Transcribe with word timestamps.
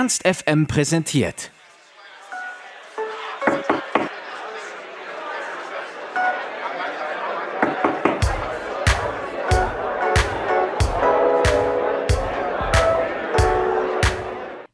Ernst 0.00 0.26
FM 0.26 0.66
präsentiert. 0.66 1.50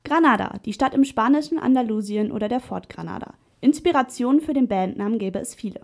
Granada, 0.05 0.61
die 0.65 0.73
Stadt 0.73 0.95
im 0.95 1.03
spanischen 1.03 1.59
Andalusien 1.59 2.31
oder 2.31 2.47
der 2.47 2.61
Fort 2.61 2.89
Granada. 2.89 3.35
Inspirationen 3.61 4.41
für 4.41 4.55
den 4.55 4.69
Bandnamen 4.69 5.19
gäbe 5.19 5.41
es 5.41 5.57
viele. 5.57 5.81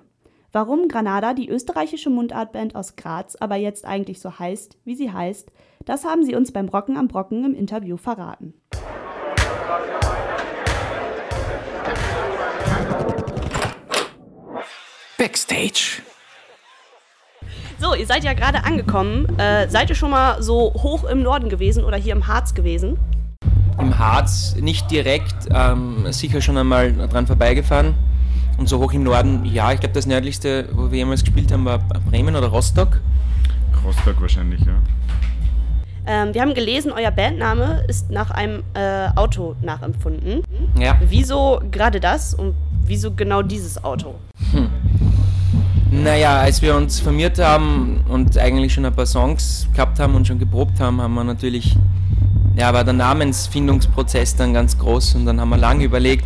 Warum 0.52 0.86
Granada, 0.86 1.34
die 1.34 1.48
österreichische 1.48 2.10
Mundartband 2.10 2.76
aus 2.76 2.94
Graz, 2.94 3.34
aber 3.34 3.56
jetzt 3.56 3.86
eigentlich 3.86 4.20
so 4.20 4.38
heißt, 4.38 4.78
wie 4.84 4.94
sie 4.94 5.10
heißt, 5.10 5.50
das 5.84 6.04
haben 6.04 6.24
sie 6.24 6.36
uns 6.36 6.52
beim 6.52 6.68
Rocken 6.68 6.96
am 6.96 7.08
Brocken 7.08 7.44
im 7.44 7.54
Interview 7.56 7.96
verraten. 7.96 8.54
Backstage. 15.22 16.02
So, 17.78 17.94
ihr 17.94 18.06
seid 18.06 18.24
ja 18.24 18.32
gerade 18.32 18.64
angekommen. 18.64 19.38
Äh, 19.38 19.68
seid 19.68 19.88
ihr 19.88 19.94
schon 19.94 20.10
mal 20.10 20.42
so 20.42 20.74
hoch 20.74 21.04
im 21.04 21.22
Norden 21.22 21.48
gewesen 21.48 21.84
oder 21.84 21.96
hier 21.96 22.12
im 22.12 22.26
Harz 22.26 22.54
gewesen? 22.54 22.98
Im 23.78 23.96
Harz 23.96 24.56
nicht 24.58 24.90
direkt, 24.90 25.46
ähm, 25.54 26.10
sicher 26.10 26.40
schon 26.40 26.58
einmal 26.58 26.92
dran 27.06 27.28
vorbeigefahren. 27.28 27.94
Und 28.58 28.68
so 28.68 28.80
hoch 28.80 28.92
im 28.94 29.04
Norden, 29.04 29.44
ja, 29.44 29.70
ich 29.70 29.78
glaube 29.78 29.94
das 29.94 30.06
nördlichste, 30.06 30.68
wo 30.72 30.90
wir 30.90 30.98
jemals 30.98 31.22
gespielt 31.22 31.52
haben, 31.52 31.64
war 31.66 31.78
Bremen 32.10 32.34
oder 32.34 32.48
Rostock. 32.48 33.00
Rostock 33.84 34.20
wahrscheinlich, 34.20 34.60
ja. 34.62 34.74
Ähm, 36.04 36.34
wir 36.34 36.40
haben 36.40 36.54
gelesen, 36.54 36.90
euer 36.90 37.12
Bandname 37.12 37.84
ist 37.86 38.10
nach 38.10 38.32
einem 38.32 38.64
äh, 38.74 39.06
Auto 39.14 39.54
nachempfunden. 39.62 40.42
Ja. 40.76 40.98
Wieso 41.00 41.62
gerade 41.70 42.00
das 42.00 42.34
und 42.34 42.56
wieso 42.84 43.12
genau 43.12 43.42
dieses 43.42 43.84
Auto? 43.84 44.16
Hm. 44.50 44.68
Naja, 46.02 46.40
als 46.40 46.60
wir 46.62 46.74
uns 46.74 46.98
formiert 46.98 47.38
haben 47.38 48.00
und 48.08 48.36
eigentlich 48.36 48.72
schon 48.72 48.84
ein 48.84 48.92
paar 48.92 49.06
Songs 49.06 49.68
gehabt 49.72 50.00
haben 50.00 50.16
und 50.16 50.26
schon 50.26 50.40
geprobt 50.40 50.80
haben, 50.80 51.00
haben 51.00 51.14
wir 51.14 51.22
natürlich, 51.22 51.76
ja, 52.56 52.74
war 52.74 52.82
der 52.82 52.94
Namensfindungsprozess 52.94 54.34
dann 54.34 54.52
ganz 54.52 54.76
groß 54.76 55.14
und 55.14 55.26
dann 55.26 55.40
haben 55.40 55.50
wir 55.50 55.58
lange 55.58 55.84
überlegt. 55.84 56.24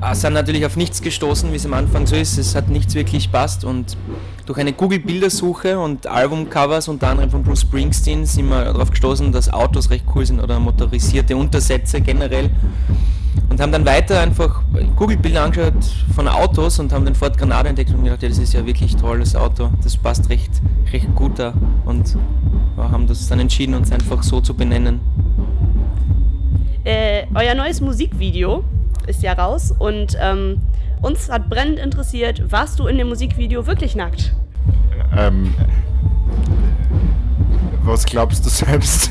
Ah, 0.00 0.14
sind 0.14 0.32
natürlich 0.32 0.64
auf 0.64 0.76
nichts 0.76 1.02
gestoßen, 1.02 1.52
wie 1.52 1.56
es 1.56 1.66
am 1.66 1.74
Anfang 1.74 2.06
so 2.06 2.16
ist. 2.16 2.38
Es 2.38 2.54
hat 2.54 2.70
nichts 2.70 2.94
wirklich 2.94 3.30
passt 3.30 3.62
und 3.62 3.98
durch 4.46 4.58
eine 4.58 4.72
Google-Bildersuche 4.72 5.78
und 5.78 6.06
Albumcovers, 6.06 6.88
unter 6.88 7.08
anderem 7.08 7.30
von 7.30 7.42
Bruce 7.42 7.60
Springsteen, 7.60 8.24
sind 8.24 8.48
wir 8.48 8.64
darauf 8.64 8.90
gestoßen, 8.90 9.32
dass 9.32 9.52
Autos 9.52 9.90
recht 9.90 10.06
cool 10.14 10.24
sind 10.24 10.40
oder 10.40 10.58
motorisierte 10.58 11.36
Untersätze 11.36 12.00
generell. 12.00 12.48
Und 13.48 13.60
haben 13.60 13.72
dann 13.72 13.84
weiter 13.84 14.20
einfach 14.20 14.62
Google-Bilder 14.96 15.42
angeschaut 15.42 15.84
von 16.14 16.28
Autos 16.28 16.78
und 16.78 16.92
haben 16.92 17.04
den 17.04 17.14
Ford 17.14 17.36
Granada 17.36 17.68
entdeckt 17.68 17.90
und 17.90 18.04
gedacht, 18.04 18.22
ja, 18.22 18.28
das 18.28 18.38
ist 18.38 18.52
ja 18.52 18.64
wirklich 18.64 18.96
tolles 18.96 19.34
Auto, 19.34 19.70
das 19.82 19.96
passt 19.96 20.28
recht, 20.30 20.50
recht 20.92 21.14
gut 21.14 21.38
da. 21.38 21.52
Und 21.84 22.16
haben 22.76 23.06
das 23.06 23.28
dann 23.28 23.40
entschieden, 23.40 23.74
uns 23.74 23.92
einfach 23.92 24.22
so 24.22 24.40
zu 24.40 24.54
benennen. 24.54 25.00
Äh, 26.84 27.24
euer 27.34 27.54
neues 27.54 27.80
Musikvideo 27.80 28.64
ist 29.06 29.22
ja 29.22 29.32
raus 29.34 29.74
und 29.78 30.16
ähm, 30.20 30.60
uns 31.02 31.30
hat 31.30 31.50
brennend 31.50 31.78
interessiert, 31.78 32.50
warst 32.50 32.78
du 32.78 32.86
in 32.86 32.98
dem 32.98 33.08
Musikvideo 33.08 33.66
wirklich 33.66 33.94
nackt? 33.94 34.34
Ähm, 35.16 35.54
was 37.82 38.06
glaubst 38.06 38.44
du 38.44 38.50
selbst? 38.50 39.10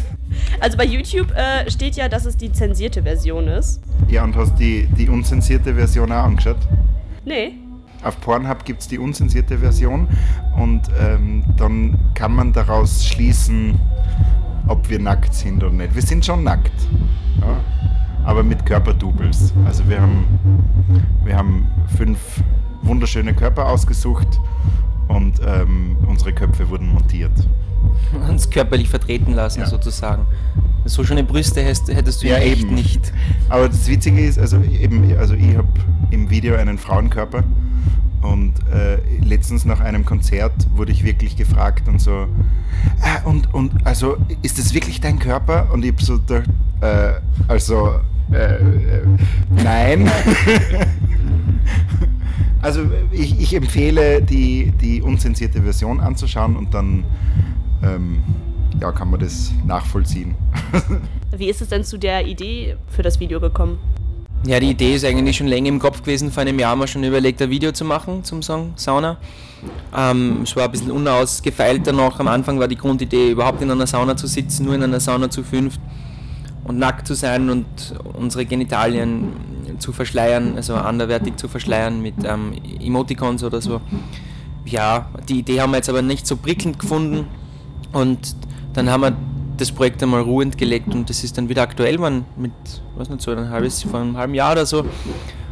Also 0.59 0.77
bei 0.77 0.85
YouTube 0.85 1.31
äh, 1.35 1.69
steht 1.69 1.95
ja, 1.95 2.09
dass 2.09 2.25
es 2.25 2.37
die 2.37 2.51
zensierte 2.51 3.03
Version 3.03 3.47
ist. 3.47 3.81
Ja, 4.07 4.23
und 4.23 4.35
hast 4.35 4.55
die, 4.57 4.87
die 4.97 5.09
unzensierte 5.09 5.75
Version 5.75 6.11
auch 6.11 6.23
angeschaut? 6.23 6.57
Nee. 7.25 7.53
Auf 8.03 8.19
Pornhub 8.21 8.63
gibt 8.65 8.81
es 8.81 8.87
die 8.87 8.97
unzensierte 8.97 9.57
Version 9.57 10.07
und 10.57 10.81
ähm, 10.99 11.43
dann 11.57 11.99
kann 12.13 12.33
man 12.33 12.53
daraus 12.53 13.05
schließen, 13.05 13.77
ob 14.67 14.89
wir 14.89 14.99
nackt 14.99 15.33
sind 15.33 15.63
oder 15.63 15.73
nicht. 15.73 15.95
Wir 15.95 16.01
sind 16.01 16.25
schon 16.25 16.43
nackt. 16.43 16.71
Ja? 17.41 17.57
aber 18.29 18.43
mit 18.43 18.63
Körperdoubles. 18.65 19.53
Also 19.65 19.87
wir 19.89 19.99
haben, 19.99 20.25
wir 21.23 21.35
haben 21.35 21.67
fünf 21.97 22.19
wunderschöne 22.83 23.33
Körper 23.33 23.67
ausgesucht 23.67 24.27
und 25.07 25.39
ähm, 25.45 25.97
unsere 26.07 26.33
Köpfe 26.33 26.69
wurden 26.69 26.89
montiert. 26.93 27.31
Uns 28.29 28.49
körperlich 28.49 28.89
vertreten 28.89 29.33
lassen, 29.33 29.61
ja. 29.61 29.65
sozusagen. 29.65 30.25
So 30.85 31.03
schöne 31.03 31.23
Brüste 31.23 31.61
hättest, 31.61 31.89
hättest 31.89 32.23
du 32.23 32.27
ja 32.27 32.39
eben 32.39 32.73
nicht. 32.73 33.11
Aber 33.49 33.67
das 33.67 33.87
Witzige 33.87 34.25
ist, 34.25 34.39
also 34.39 34.61
eben, 34.61 35.15
also 35.17 35.33
ich 35.33 35.55
habe 35.55 35.67
im 36.09 36.29
Video 36.29 36.55
einen 36.55 36.77
Frauenkörper 36.77 37.43
und 38.21 38.53
äh, 38.73 38.97
letztens 39.23 39.65
nach 39.65 39.79
einem 39.79 40.05
Konzert 40.05 40.53
wurde 40.75 40.91
ich 40.91 41.03
wirklich 41.03 41.35
gefragt 41.35 41.87
und 41.87 41.99
so, 41.99 42.27
äh, 43.01 43.27
und, 43.27 43.53
und 43.53 43.85
also 43.85 44.17
ist 44.41 44.57
das 44.57 44.73
wirklich 44.73 45.01
dein 45.01 45.19
Körper? 45.19 45.69
Und 45.71 45.85
ich 45.85 45.91
habe 45.91 46.03
so 46.03 46.19
gedacht, 46.19 46.49
äh, 46.81 47.13
also 47.47 47.99
äh, 48.31 48.55
äh, 48.55 48.59
nein. 49.63 50.07
also 52.61 52.81
ich, 53.11 53.39
ich, 53.39 53.55
empfehle 53.55 54.21
die, 54.21 54.71
die 54.79 55.01
unzensierte 55.01 55.63
Version 55.63 55.99
anzuschauen 55.99 56.55
und 56.55 56.73
dann 56.73 57.03
ähm, 57.83 58.23
ja, 58.81 58.91
kann 58.91 59.09
man 59.09 59.19
das 59.19 59.51
nachvollziehen. 59.65 60.35
Wie 61.37 61.49
ist 61.49 61.61
es 61.61 61.69
denn 61.69 61.83
zu 61.83 61.97
der 61.97 62.25
Idee 62.25 62.77
für 62.87 63.01
das 63.01 63.19
Video 63.19 63.39
gekommen? 63.39 63.79
Ja, 64.45 64.59
die 64.59 64.69
Idee 64.69 64.95
ist 64.95 65.03
eigentlich 65.03 65.35
schon 65.35 65.47
länger 65.47 65.67
im 65.67 65.79
Kopf 65.79 66.01
gewesen. 66.01 66.31
Vor 66.31 66.41
einem 66.41 66.57
Jahr 66.59 66.71
haben 66.71 66.79
wir 66.79 66.87
schon 66.87 67.03
überlegt, 67.03 67.41
ein 67.41 67.49
Video 67.49 67.73
zu 67.73 67.83
machen 67.83 68.23
zum 68.23 68.41
Song 68.41 68.71
Sauna. 68.75 69.17
Ähm, 69.95 70.43
es 70.43 70.55
war 70.55 70.65
ein 70.65 70.71
bisschen 70.71 70.91
unausgefeilter 70.91 71.91
noch. 71.91 72.19
Am 72.19 72.27
Anfang 72.29 72.57
war 72.57 72.69
die 72.69 72.77
Grundidee, 72.77 73.31
überhaupt 73.31 73.61
in 73.61 73.69
einer 73.69 73.85
Sauna 73.85 74.15
zu 74.15 74.27
sitzen, 74.27 74.65
nur 74.65 74.75
in 74.75 74.83
einer 74.83 75.01
Sauna 75.01 75.29
zu 75.29 75.43
fünft 75.43 75.81
und 76.63 76.79
nackt 76.79 77.05
zu 77.05 77.15
sein 77.15 77.49
und 77.49 77.65
unsere 78.13 78.45
Genitalien 78.45 79.33
zu 79.79 79.91
verschleiern, 79.91 80.55
also 80.55 80.75
anderwertig 80.75 81.35
zu 81.35 81.49
verschleiern 81.49 82.01
mit 82.01 82.15
ähm, 82.23 82.53
Emoticons 82.79 83.43
oder 83.43 83.59
so. 83.59 83.81
Ja, 84.65 85.09
die 85.27 85.39
Idee 85.39 85.59
haben 85.59 85.71
wir 85.71 85.77
jetzt 85.77 85.89
aber 85.89 86.01
nicht 86.01 86.25
so 86.25 86.37
prickelnd 86.37 86.79
gefunden 86.79 87.25
und 87.91 88.35
dann 88.73 88.89
haben 88.89 89.01
wir 89.01 89.13
das 89.57 89.71
Projekt 89.71 90.01
einmal 90.01 90.21
ruhend 90.21 90.57
gelegt 90.57 90.93
und 90.93 91.09
das 91.09 91.23
ist 91.23 91.37
dann 91.37 91.49
wieder 91.49 91.61
aktuell 91.61 91.97
geworden 91.97 92.25
mit, 92.37 92.51
was 92.95 93.09
nicht 93.09 93.21
so, 93.21 93.31
ein 93.31 93.49
halbes, 93.49 93.83
vor 93.83 93.99
einem 93.99 94.17
halben 94.17 94.33
Jahr 94.33 94.53
oder 94.53 94.65
so. 94.65 94.85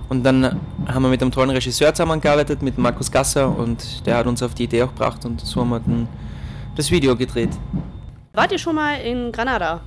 Und 0.09 0.23
dann 0.23 0.59
haben 0.87 1.03
wir 1.03 1.09
mit 1.09 1.21
einem 1.21 1.31
tollen 1.31 1.49
Regisseur 1.49 1.93
zusammengearbeitet, 1.93 2.61
mit 2.61 2.77
Markus 2.77 3.11
Gasser 3.11 3.57
und 3.57 4.05
der 4.05 4.17
hat 4.17 4.25
uns 4.25 4.41
auf 4.41 4.53
die 4.53 4.63
Idee 4.63 4.83
auch 4.83 4.89
gebracht 4.89 5.25
und 5.25 5.41
so 5.41 5.61
haben 5.61 5.69
wir 5.69 5.81
dann 5.81 6.07
das 6.75 6.89
Video 6.91 7.15
gedreht. 7.15 7.49
Wart 8.33 8.51
ihr 8.51 8.59
schon 8.59 8.75
mal 8.75 8.95
in 8.95 9.31
Granada? 9.31 9.81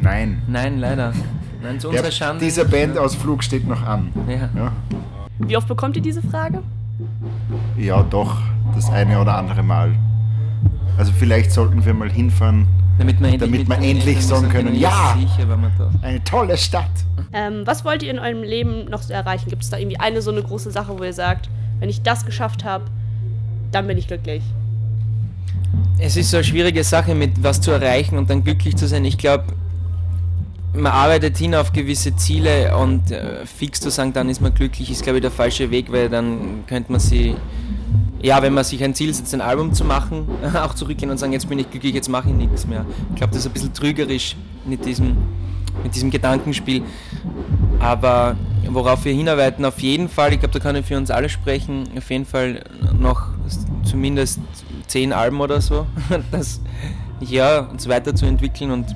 Nein. 0.00 0.42
Nein, 0.48 0.78
leider. 0.78 1.12
Nein, 1.62 1.78
zu 1.78 1.88
unserer 1.88 2.10
Schande. 2.10 2.44
Dieser 2.44 2.64
Bandausflug 2.64 3.42
steht 3.44 3.68
noch 3.68 3.82
an. 3.82 4.12
Ja. 4.28 4.48
ja. 4.54 4.72
Wie 5.38 5.56
oft 5.56 5.68
bekommt 5.68 5.96
ihr 5.96 6.02
diese 6.02 6.22
Frage? 6.22 6.62
Ja, 7.76 8.02
doch, 8.02 8.36
das 8.74 8.90
eine 8.90 9.20
oder 9.20 9.36
andere 9.36 9.62
Mal. 9.62 9.94
Also 10.96 11.12
vielleicht 11.12 11.52
sollten 11.52 11.84
wir 11.84 11.94
mal 11.94 12.10
hinfahren, 12.10 12.66
damit 12.98 13.20
wir 13.20 13.28
endlich, 13.28 13.66
damit 13.66 13.68
wir 13.68 13.88
endlich 13.88 14.24
sagen 14.24 14.48
können, 14.48 14.74
ja, 14.74 15.16
sicher, 15.18 15.58
eine 16.02 16.22
tolle 16.24 16.56
Stadt. 16.56 16.90
Ähm, 17.32 17.62
was 17.64 17.84
wollt 17.84 18.02
ihr 18.02 18.10
in 18.10 18.18
eurem 18.18 18.42
Leben 18.42 18.84
noch 18.86 19.08
erreichen? 19.10 19.50
Gibt 19.50 19.64
es 19.64 19.70
da 19.70 19.78
irgendwie 19.78 19.98
eine 19.98 20.22
so 20.22 20.30
eine 20.30 20.42
große 20.42 20.70
Sache, 20.70 20.96
wo 20.98 21.02
ihr 21.02 21.12
sagt, 21.12 21.48
wenn 21.80 21.88
ich 21.88 22.02
das 22.02 22.24
geschafft 22.24 22.64
habe, 22.64 22.84
dann 23.72 23.86
bin 23.86 23.98
ich 23.98 24.06
glücklich? 24.06 24.42
Es 25.98 26.16
ist 26.16 26.30
so 26.30 26.38
eine 26.38 26.44
schwierige 26.44 26.84
Sache, 26.84 27.14
mit 27.14 27.42
was 27.42 27.60
zu 27.60 27.70
erreichen 27.72 28.16
und 28.18 28.30
dann 28.30 28.44
glücklich 28.44 28.76
zu 28.76 28.86
sein. 28.86 29.04
Ich 29.04 29.18
glaube, 29.18 29.44
man 30.74 30.92
arbeitet 30.92 31.38
hin 31.38 31.54
auf 31.54 31.72
gewisse 31.72 32.16
Ziele 32.16 32.76
und 32.76 33.10
äh, 33.10 33.46
fix 33.46 33.80
zu 33.80 33.90
sagen, 33.90 34.12
dann 34.12 34.28
ist 34.28 34.40
man 34.40 34.54
glücklich, 34.54 34.90
ist 34.90 35.02
glaube 35.02 35.18
ich 35.18 35.22
der 35.22 35.30
falsche 35.30 35.70
Weg, 35.70 35.90
weil 35.92 36.08
dann 36.08 36.64
könnte 36.66 36.90
man 36.90 37.00
sie, 37.00 37.36
ja, 38.24 38.40
wenn 38.40 38.54
man 38.54 38.64
sich 38.64 38.82
ein 38.82 38.94
Ziel 38.94 39.12
setzt, 39.12 39.34
ein 39.34 39.42
Album 39.42 39.74
zu 39.74 39.84
machen, 39.84 40.26
auch 40.54 40.72
zurückgehen 40.72 41.10
und 41.10 41.18
sagen, 41.18 41.34
jetzt 41.34 41.46
bin 41.46 41.58
ich 41.58 41.70
glücklich, 41.70 41.94
jetzt 41.94 42.08
mache 42.08 42.30
ich 42.30 42.34
nichts 42.34 42.66
mehr. 42.66 42.86
Ich 43.10 43.16
glaube, 43.16 43.34
das 43.34 43.40
ist 43.40 43.46
ein 43.46 43.52
bisschen 43.52 43.74
trügerisch 43.74 44.34
mit 44.64 44.86
diesem, 44.86 45.14
mit 45.82 45.94
diesem 45.94 46.10
Gedankenspiel. 46.10 46.82
Aber 47.80 48.34
worauf 48.70 49.04
wir 49.04 49.12
hinarbeiten, 49.12 49.62
auf 49.66 49.78
jeden 49.80 50.08
Fall, 50.08 50.32
ich 50.32 50.40
glaube, 50.40 50.54
da 50.54 50.58
kann 50.58 50.74
ich 50.74 50.86
für 50.86 50.96
uns 50.96 51.10
alle 51.10 51.28
sprechen, 51.28 51.86
auf 51.98 52.10
jeden 52.10 52.24
Fall 52.24 52.64
noch 52.98 53.28
zumindest 53.82 54.40
zehn 54.86 55.12
Alben 55.12 55.42
oder 55.42 55.60
so, 55.60 55.86
das, 56.30 56.62
ja, 57.20 57.58
uns 57.58 57.86
weiterzuentwickeln 57.90 58.70
und 58.70 58.86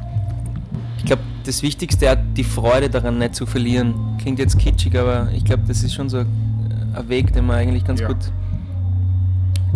ich 0.96 1.04
glaube, 1.04 1.22
das 1.44 1.62
Wichtigste 1.62 2.06
ist 2.06 2.18
die 2.34 2.44
Freude 2.44 2.88
daran 2.88 3.18
nicht 3.18 3.34
zu 3.34 3.44
verlieren. 3.44 3.94
Klingt 4.20 4.38
jetzt 4.38 4.58
kitschig, 4.58 4.98
aber 4.98 5.28
ich 5.34 5.44
glaube, 5.44 5.64
das 5.68 5.82
ist 5.82 5.92
schon 5.92 6.08
so 6.08 6.18
ein 6.18 7.08
Weg, 7.08 7.34
den 7.34 7.46
man 7.46 7.56
eigentlich 7.56 7.84
ganz 7.84 8.00
ja. 8.00 8.08
gut 8.08 8.32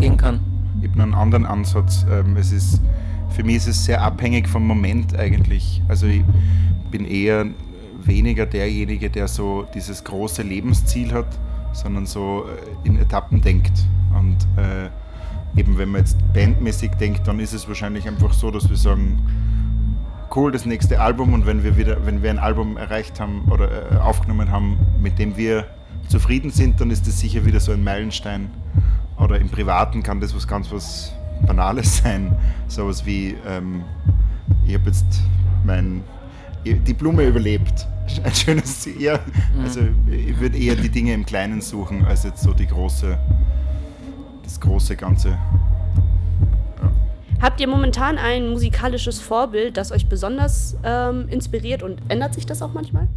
gehen 0.02 0.16
kann. 0.16 0.40
Ich 0.82 0.90
habe 0.90 1.02
einen 1.02 1.14
anderen 1.14 1.46
Ansatz. 1.46 2.04
Ähm, 2.10 2.36
es 2.36 2.52
ist 2.52 2.80
für 3.32 3.44
mich 3.44 3.56
ist 3.56 3.68
es 3.68 3.84
sehr 3.84 4.02
abhängig 4.02 4.48
vom 4.48 4.66
Moment 4.66 5.16
eigentlich. 5.16 5.82
Also 5.88 6.06
ich 6.06 6.22
bin 6.90 7.06
eher 7.06 7.46
weniger 8.04 8.46
derjenige, 8.46 9.08
der 9.10 9.28
so 9.28 9.66
dieses 9.74 10.04
große 10.04 10.42
Lebensziel 10.42 11.12
hat, 11.12 11.38
sondern 11.72 12.06
so 12.06 12.44
äh, 12.44 12.88
in 12.88 12.96
Etappen 12.96 13.40
denkt. 13.40 13.72
Und 14.18 14.36
äh, 14.56 15.58
eben 15.58 15.78
wenn 15.78 15.90
man 15.90 16.02
jetzt 16.02 16.18
bandmäßig 16.34 16.92
denkt, 16.92 17.26
dann 17.26 17.40
ist 17.40 17.52
es 17.52 17.66
wahrscheinlich 17.68 18.06
einfach 18.06 18.32
so, 18.32 18.50
dass 18.50 18.68
wir 18.68 18.76
sagen, 18.76 19.18
cool, 20.34 20.52
das 20.52 20.66
nächste 20.66 21.00
Album 21.00 21.32
und 21.32 21.46
wenn 21.46 21.62
wir 21.62 21.76
wieder, 21.76 22.04
wenn 22.04 22.22
wir 22.22 22.30
ein 22.30 22.38
Album 22.38 22.76
erreicht 22.76 23.20
haben 23.20 23.48
oder 23.50 23.92
äh, 23.92 23.96
aufgenommen 23.96 24.50
haben, 24.50 24.78
mit 25.00 25.18
dem 25.18 25.36
wir 25.36 25.66
zufrieden 26.08 26.50
sind, 26.50 26.80
dann 26.80 26.90
ist 26.90 27.06
das 27.06 27.20
sicher 27.20 27.44
wieder 27.44 27.60
so 27.60 27.72
ein 27.72 27.84
Meilenstein. 27.84 28.50
Oder 29.22 29.38
im 29.38 29.48
Privaten 29.48 30.02
kann 30.02 30.20
das 30.20 30.34
was 30.34 30.46
ganz 30.48 30.70
was 30.72 31.12
Banales 31.46 31.98
sein. 32.02 32.36
Sowas 32.68 33.06
wie, 33.06 33.36
ähm, 33.46 33.84
ich 34.66 34.74
habe 34.74 34.86
jetzt 34.86 35.06
mein, 35.64 36.02
die 36.64 36.94
Blume 36.94 37.24
überlebt. 37.24 37.86
Ein 38.24 38.34
schönes, 38.34 38.86
eher, 38.86 39.20
also 39.62 39.80
ich 40.10 40.38
würde 40.40 40.58
eher 40.58 40.74
die 40.74 40.88
Dinge 40.88 41.14
im 41.14 41.24
Kleinen 41.24 41.60
suchen, 41.60 42.04
als 42.04 42.24
jetzt 42.24 42.42
so 42.42 42.52
die 42.52 42.66
große, 42.66 43.16
das 44.42 44.60
große 44.60 44.96
Ganze. 44.96 45.38
Habt 47.40 47.60
ihr 47.60 47.68
momentan 47.68 48.18
ein 48.18 48.50
musikalisches 48.50 49.20
Vorbild, 49.20 49.76
das 49.76 49.90
euch 49.90 50.08
besonders 50.08 50.76
ähm, 50.84 51.28
inspiriert 51.28 51.82
und 51.82 52.00
ändert 52.08 52.34
sich 52.34 52.46
das 52.46 52.62
auch 52.62 52.72
manchmal? 52.72 53.08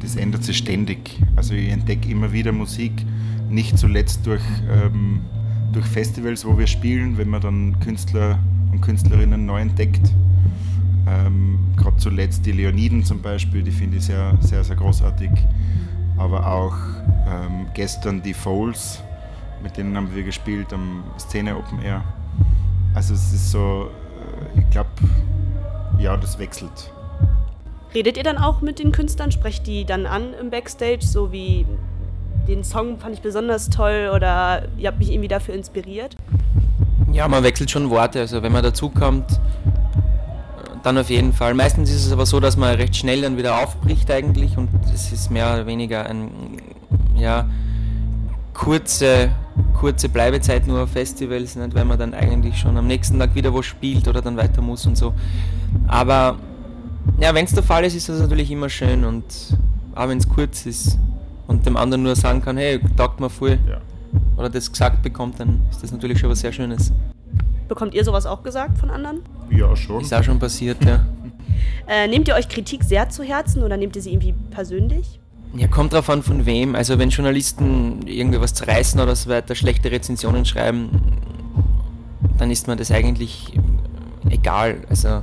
Das 0.00 0.16
ändert 0.16 0.44
sich 0.44 0.58
ständig. 0.58 1.18
Also 1.36 1.54
ich 1.54 1.70
entdecke 1.70 2.10
immer 2.10 2.32
wieder 2.32 2.52
Musik, 2.52 3.06
nicht 3.48 3.78
zuletzt 3.78 4.26
durch, 4.26 4.42
ähm, 4.70 5.20
durch 5.72 5.86
Festivals, 5.86 6.44
wo 6.44 6.58
wir 6.58 6.66
spielen, 6.66 7.18
wenn 7.18 7.28
man 7.28 7.40
dann 7.40 7.80
Künstler 7.80 8.38
und 8.72 8.80
Künstlerinnen 8.80 9.46
neu 9.46 9.60
entdeckt. 9.60 10.12
Ähm, 11.06 11.58
Gerade 11.76 11.96
zuletzt 11.96 12.44
die 12.44 12.52
Leoniden 12.52 13.04
zum 13.04 13.22
Beispiel, 13.22 13.62
die 13.62 13.70
finde 13.70 13.96
ich 13.98 14.04
sehr, 14.04 14.36
sehr, 14.40 14.64
sehr 14.64 14.76
großartig. 14.76 15.30
Aber 16.16 16.46
auch 16.46 16.74
ähm, 17.26 17.66
gestern 17.74 18.22
die 18.22 18.34
Foles, 18.34 19.02
mit 19.62 19.76
denen 19.76 19.96
haben 19.96 20.14
wir 20.14 20.22
gespielt 20.22 20.72
am 20.72 21.04
Szene 21.18 21.56
Open 21.56 21.80
Air. 21.80 22.02
Also 22.94 23.14
es 23.14 23.32
ist 23.32 23.50
so, 23.50 23.90
äh, 24.54 24.60
ich 24.60 24.70
glaube, 24.70 24.90
ja, 25.98 26.16
das 26.16 26.38
wechselt. 26.38 26.92
Redet 27.94 28.16
ihr 28.16 28.22
dann 28.22 28.38
auch 28.38 28.60
mit 28.60 28.78
den 28.78 28.92
Künstlern? 28.92 29.32
Sprecht 29.32 29.66
die 29.66 29.84
dann 29.84 30.04
an 30.04 30.34
im 30.34 30.50
Backstage, 30.50 31.02
so 31.02 31.32
wie 31.32 31.64
den 32.48 32.64
Song 32.64 32.98
fand 32.98 33.14
ich 33.14 33.20
besonders 33.20 33.68
toll 33.68 34.10
oder 34.14 34.62
ihr 34.78 34.88
habt 34.88 34.98
mich 34.98 35.10
irgendwie 35.10 35.28
dafür 35.28 35.54
inspiriert? 35.54 36.16
Ja, 37.12 37.28
man 37.28 37.44
wechselt 37.44 37.70
schon 37.70 37.90
Worte. 37.90 38.20
Also 38.20 38.42
wenn 38.42 38.52
man 38.52 38.62
dazukommt, 38.62 39.38
dann 40.82 40.98
auf 40.98 41.10
jeden 41.10 41.32
Fall. 41.32 41.54
Meistens 41.54 41.90
ist 41.90 42.06
es 42.06 42.12
aber 42.12 42.26
so, 42.26 42.40
dass 42.40 42.56
man 42.56 42.74
recht 42.74 42.96
schnell 42.96 43.22
dann 43.22 43.36
wieder 43.36 43.62
aufbricht 43.62 44.10
eigentlich 44.10 44.56
und 44.56 44.70
es 44.92 45.12
ist 45.12 45.30
mehr 45.30 45.52
oder 45.52 45.66
weniger 45.66 46.06
ein 46.06 46.30
ja, 47.16 47.48
kurze 48.54 49.30
kurze 49.78 50.08
Bleibezeit 50.08 50.66
nur 50.66 50.82
auf 50.82 50.90
Festivals, 50.90 51.54
nicht, 51.54 51.74
weil 51.74 51.84
man 51.84 51.98
dann 51.98 52.14
eigentlich 52.14 52.58
schon 52.58 52.76
am 52.76 52.86
nächsten 52.86 53.18
Tag 53.18 53.34
wieder 53.34 53.52
wo 53.52 53.62
spielt 53.62 54.08
oder 54.08 54.22
dann 54.22 54.36
weiter 54.36 54.60
muss 54.60 54.86
und 54.86 54.96
so. 54.96 55.14
Aber 55.86 56.36
ja, 57.20 57.32
wenn 57.34 57.44
es 57.44 57.52
der 57.52 57.62
Fall 57.62 57.84
ist, 57.84 57.94
ist 57.94 58.08
das 58.08 58.20
natürlich 58.20 58.50
immer 58.50 58.68
schön 58.68 59.04
und 59.04 59.24
auch 59.94 60.08
wenn 60.08 60.18
es 60.18 60.28
kurz 60.28 60.66
ist 60.66 60.98
und 61.48 61.66
dem 61.66 61.76
anderen 61.76 62.04
nur 62.04 62.14
sagen 62.14 62.40
kann, 62.40 62.56
hey, 62.56 62.78
taugt 62.96 63.18
mir 63.18 63.28
voll 63.28 63.58
ja. 63.68 63.80
oder 64.36 64.48
das 64.48 64.70
gesagt 64.70 65.02
bekommt, 65.02 65.40
dann 65.40 65.62
ist 65.70 65.82
das 65.82 65.90
natürlich 65.90 66.20
schon 66.20 66.30
was 66.30 66.40
sehr 66.40 66.52
Schönes. 66.52 66.92
Bekommt 67.66 67.94
ihr 67.94 68.04
sowas 68.04 68.24
auch 68.24 68.42
gesagt 68.42 68.78
von 68.78 68.90
anderen? 68.90 69.22
Ja, 69.50 69.74
schon. 69.74 70.02
Ist 70.02 70.14
auch 70.14 70.22
schon 70.22 70.38
passiert, 70.38 70.82
ja. 70.84 71.04
äh, 71.88 72.06
nehmt 72.06 72.28
ihr 72.28 72.34
euch 72.34 72.48
Kritik 72.48 72.84
sehr 72.84 73.08
zu 73.08 73.24
Herzen 73.24 73.62
oder 73.62 73.76
nehmt 73.76 73.96
ihr 73.96 74.02
sie 74.02 74.12
irgendwie 74.12 74.34
persönlich? 74.50 75.18
Ja, 75.54 75.66
kommt 75.66 75.94
drauf 75.94 76.08
an 76.10 76.22
von 76.22 76.46
wem. 76.46 76.74
Also 76.74 76.98
wenn 76.98 77.08
Journalisten 77.08 78.06
irgendwie 78.06 78.40
was 78.40 78.54
zerreißen 78.54 79.00
oder 79.00 79.16
so 79.16 79.30
weiter, 79.30 79.54
schlechte 79.54 79.90
Rezensionen 79.90 80.44
schreiben, 80.44 80.90
dann 82.36 82.50
ist 82.50 82.68
mir 82.68 82.76
das 82.76 82.90
eigentlich 82.90 83.58
egal. 84.28 84.82
Also 84.90 85.22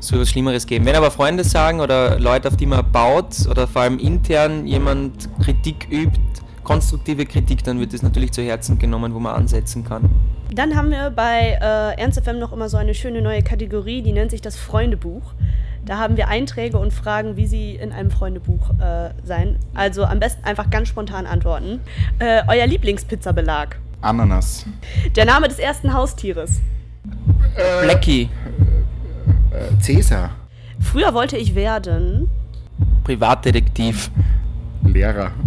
so 0.00 0.18
was 0.18 0.30
Schlimmeres 0.30 0.66
geben. 0.66 0.86
Wenn 0.86 0.96
aber 0.96 1.10
Freunde 1.10 1.44
sagen 1.44 1.80
oder 1.80 2.18
Leute, 2.18 2.48
auf 2.48 2.56
die 2.56 2.66
man 2.66 2.90
baut 2.90 3.46
oder 3.48 3.66
vor 3.66 3.82
allem 3.82 3.98
intern 3.98 4.66
jemand 4.66 5.28
Kritik 5.42 5.86
übt, 5.90 6.18
konstruktive 6.64 7.26
Kritik, 7.26 7.62
dann 7.64 7.80
wird 7.80 7.92
das 7.92 8.02
natürlich 8.02 8.32
zu 8.32 8.42
Herzen 8.42 8.78
genommen, 8.78 9.14
wo 9.14 9.18
man 9.20 9.34
ansetzen 9.34 9.84
kann. 9.84 10.10
Dann 10.52 10.74
haben 10.74 10.90
wir 10.90 11.10
bei 11.10 11.58
äh, 11.60 12.00
Ernst 12.00 12.20
FM 12.20 12.38
noch 12.38 12.52
immer 12.52 12.68
so 12.68 12.76
eine 12.76 12.94
schöne 12.94 13.22
neue 13.22 13.42
Kategorie, 13.42 14.02
die 14.02 14.12
nennt 14.12 14.30
sich 14.30 14.40
das 14.40 14.56
Freundebuch. 14.56 15.22
Da 15.84 15.98
haben 15.98 16.16
wir 16.16 16.28
Einträge 16.28 16.78
und 16.78 16.92
Fragen, 16.92 17.36
wie 17.36 17.46
sie 17.46 17.74
in 17.74 17.92
einem 17.92 18.10
Freundebuch 18.10 18.70
äh, 18.80 19.10
sein. 19.24 19.58
Also 19.74 20.04
am 20.04 20.20
besten 20.20 20.44
einfach 20.44 20.70
ganz 20.70 20.88
spontan 20.88 21.26
antworten. 21.26 21.80
Äh, 22.18 22.42
euer 22.48 22.66
Lieblingspizzabelag? 22.66 23.76
Ananas. 24.02 24.66
Der 25.16 25.24
Name 25.24 25.48
des 25.48 25.58
ersten 25.58 25.92
Haustieres? 25.92 26.60
Äh, 27.56 27.84
Blackie. 27.84 28.28
Äh, 29.60 29.78
Cäsar. 29.80 30.30
Früher 30.80 31.12
wollte 31.12 31.36
ich 31.36 31.54
werden. 31.54 32.28
Privatdetektiv. 33.04 34.10
Lehrer. 34.84 35.32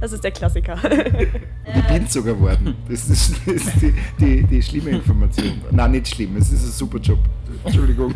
Das 0.00 0.12
ist 0.12 0.22
der 0.22 0.30
Klassiker. 0.30 0.76
Ich 0.84 1.84
bin 1.86 2.06
sogar 2.06 2.34
geworden. 2.34 2.74
Das 2.88 3.08
ist, 3.08 3.34
das 3.46 3.54
ist 3.54 3.82
die, 3.82 3.94
die, 4.20 4.42
die, 4.44 4.62
schlimme 4.62 4.90
Information. 4.90 5.60
Nein, 5.72 5.90
nicht 5.90 6.08
schlimm. 6.08 6.36
Es 6.36 6.52
ist 6.52 6.64
ein 6.64 6.70
super 6.70 6.98
Job. 6.98 7.18
Entschuldigung. 7.64 8.14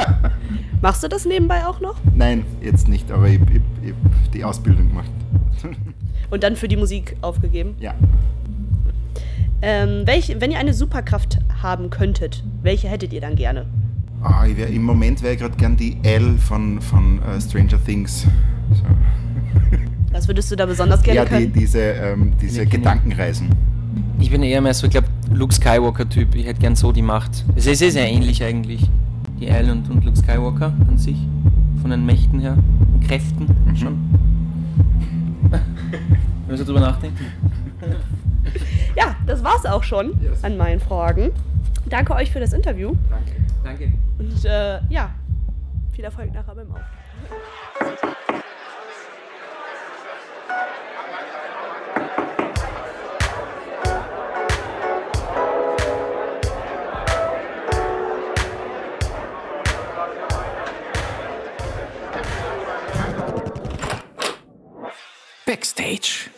Machst 0.82 1.02
du 1.02 1.08
das 1.08 1.24
nebenbei 1.24 1.64
auch 1.66 1.80
noch? 1.80 1.96
Nein, 2.14 2.44
jetzt 2.60 2.86
nicht, 2.86 3.10
aber 3.10 3.28
ich 3.28 3.40
habe 3.40 3.62
die 4.34 4.44
Ausbildung 4.44 4.88
gemacht. 4.88 5.10
Und 6.30 6.42
dann 6.42 6.54
für 6.56 6.68
die 6.68 6.76
Musik 6.76 7.16
aufgegeben? 7.22 7.76
Ja. 7.80 7.94
Ähm, 9.62 10.06
welch, 10.06 10.34
wenn 10.38 10.50
ihr 10.50 10.58
eine 10.58 10.72
Superkraft 10.72 11.38
haben 11.62 11.90
könntet, 11.90 12.42
welche 12.62 12.88
hättet 12.88 13.12
ihr 13.12 13.20
dann 13.20 13.36
gerne? 13.36 13.66
Ah, 14.22 14.44
wär, 14.46 14.68
Im 14.68 14.82
Moment 14.82 15.22
wäre 15.22 15.34
ich 15.34 15.40
gerade 15.40 15.56
gern 15.56 15.76
die 15.76 15.96
L 16.02 16.36
von, 16.38 16.80
von 16.80 17.18
uh, 17.18 17.40
Stranger 17.40 17.82
Things. 17.84 18.26
So. 18.72 18.84
Was 20.12 20.28
würdest 20.28 20.50
du 20.50 20.56
da 20.56 20.66
besonders 20.66 21.02
gerne 21.02 21.20
ja, 21.20 21.24
können? 21.24 21.46
Ja, 21.46 21.52
die, 21.52 21.60
diese, 21.60 21.80
ähm, 21.80 22.32
diese 22.40 22.66
Gedankenreisen. 22.66 23.48
Ich 24.18 24.30
bin 24.30 24.42
eher 24.42 24.60
mehr 24.60 24.74
so, 24.74 24.86
ich 24.86 24.92
glaube, 24.92 25.08
Luke 25.32 25.54
Skywalker-Typ. 25.54 26.34
Ich 26.34 26.46
hätte 26.46 26.60
gern 26.60 26.76
so 26.76 26.92
die 26.92 27.02
Macht. 27.02 27.44
Es 27.54 27.66
ist 27.66 27.80
eh 27.80 27.90
sehr 27.90 28.08
ähnlich 28.08 28.42
eigentlich. 28.42 28.88
Die 29.40 29.50
Al 29.50 29.70
und, 29.70 29.88
und 29.88 30.04
Luke 30.04 30.18
Skywalker 30.18 30.74
an 30.88 30.98
sich. 30.98 31.16
Von 31.80 31.90
den 31.90 32.04
Mächten 32.04 32.40
her. 32.40 32.58
Kräften 33.06 33.46
mhm. 33.66 33.76
schon. 33.76 33.98
Wenn 36.46 36.58
wir 36.58 36.64
drüber 36.64 36.80
nachdenken. 36.80 37.24
Das 39.40 39.50
war's 39.50 39.64
auch 39.64 39.82
schon 39.82 40.20
yes. 40.22 40.44
an 40.44 40.58
meinen 40.58 40.80
Fragen. 40.80 41.32
Danke 41.86 42.14
euch 42.14 42.30
für 42.30 42.40
das 42.40 42.52
Interview. 42.52 42.94
Danke. 43.08 43.32
Danke. 43.64 43.92
Und 44.18 44.44
äh, 44.44 44.80
ja, 44.90 45.14
viel 45.92 46.04
Erfolg 46.04 46.30
nachher 46.34 46.54
beim 46.54 46.70
Auftritt. 46.70 46.84
Backstage. 65.46 66.30